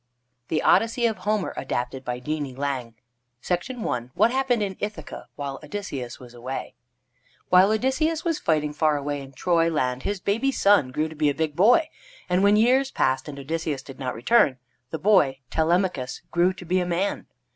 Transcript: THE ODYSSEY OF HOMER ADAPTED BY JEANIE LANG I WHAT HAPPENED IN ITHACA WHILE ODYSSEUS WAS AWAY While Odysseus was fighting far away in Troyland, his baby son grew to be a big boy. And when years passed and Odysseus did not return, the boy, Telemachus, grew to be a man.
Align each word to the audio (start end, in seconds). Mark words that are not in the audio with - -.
THE 0.47 0.63
ODYSSEY 0.63 1.05
OF 1.05 1.17
HOMER 1.19 1.53
ADAPTED 1.55 2.03
BY 2.03 2.19
JEANIE 2.21 2.55
LANG 2.55 2.95
I 3.47 4.09
WHAT 4.15 4.31
HAPPENED 4.31 4.63
IN 4.63 4.75
ITHACA 4.79 5.27
WHILE 5.35 5.59
ODYSSEUS 5.63 6.19
WAS 6.19 6.33
AWAY 6.33 6.73
While 7.49 7.69
Odysseus 7.71 8.25
was 8.25 8.39
fighting 8.39 8.73
far 8.73 8.97
away 8.97 9.21
in 9.21 9.31
Troyland, 9.33 10.01
his 10.01 10.19
baby 10.19 10.51
son 10.51 10.91
grew 10.91 11.07
to 11.07 11.13
be 11.15 11.29
a 11.29 11.35
big 11.35 11.55
boy. 11.55 11.87
And 12.27 12.41
when 12.41 12.55
years 12.55 12.89
passed 12.89 13.27
and 13.27 13.37
Odysseus 13.37 13.83
did 13.83 13.99
not 13.99 14.15
return, 14.15 14.57
the 14.89 14.97
boy, 14.97 15.37
Telemachus, 15.51 16.23
grew 16.31 16.51
to 16.51 16.65
be 16.65 16.79
a 16.79 16.85
man. 16.87 17.27